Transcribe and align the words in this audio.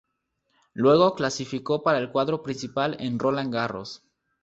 Luego 0.73 1.13
clasificó 1.13 1.83
para 1.83 1.99
el 1.99 2.11
cuadro 2.11 2.41
principal 2.41 2.97
en 2.99 3.19
Roland 3.19 3.53
Garros. 3.53 4.01